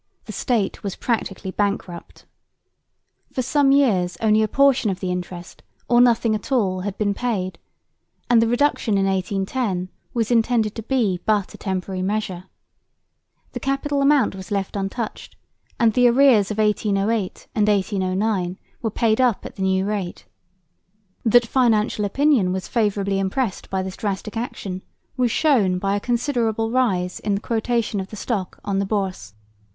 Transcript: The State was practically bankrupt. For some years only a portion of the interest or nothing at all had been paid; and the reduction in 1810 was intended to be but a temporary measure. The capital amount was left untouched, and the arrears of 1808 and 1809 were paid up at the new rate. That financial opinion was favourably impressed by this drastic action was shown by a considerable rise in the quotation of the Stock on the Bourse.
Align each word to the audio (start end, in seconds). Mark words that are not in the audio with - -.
The 0.25 0.31
State 0.33 0.81
was 0.81 0.95
practically 0.95 1.51
bankrupt. 1.51 2.25
For 3.33 3.43
some 3.43 3.71
years 3.71 4.17
only 4.19 4.41
a 4.41 4.47
portion 4.47 4.89
of 4.89 4.99
the 4.99 5.11
interest 5.11 5.61
or 5.87 6.01
nothing 6.01 6.33
at 6.33 6.51
all 6.51 6.79
had 6.79 6.97
been 6.97 7.13
paid; 7.13 7.59
and 8.27 8.41
the 8.41 8.47
reduction 8.47 8.97
in 8.97 9.05
1810 9.05 9.89
was 10.11 10.31
intended 10.31 10.73
to 10.73 10.81
be 10.81 11.19
but 11.27 11.53
a 11.53 11.57
temporary 11.59 12.01
measure. 12.01 12.45
The 13.51 13.59
capital 13.59 14.01
amount 14.01 14.33
was 14.33 14.49
left 14.49 14.75
untouched, 14.75 15.35
and 15.79 15.93
the 15.93 16.07
arrears 16.07 16.49
of 16.49 16.57
1808 16.57 17.47
and 17.53 17.67
1809 17.67 18.57
were 18.81 18.89
paid 18.89 19.21
up 19.21 19.45
at 19.45 19.55
the 19.55 19.61
new 19.61 19.85
rate. 19.85 20.25
That 21.23 21.45
financial 21.45 22.05
opinion 22.05 22.51
was 22.51 22.67
favourably 22.67 23.19
impressed 23.19 23.69
by 23.69 23.83
this 23.83 23.97
drastic 23.97 24.35
action 24.35 24.81
was 25.15 25.29
shown 25.29 25.77
by 25.77 25.95
a 25.95 25.99
considerable 25.99 26.71
rise 26.71 27.19
in 27.19 27.35
the 27.35 27.41
quotation 27.41 27.99
of 27.99 28.07
the 28.07 28.15
Stock 28.15 28.59
on 28.65 28.79
the 28.79 28.85
Bourse. 28.87 29.35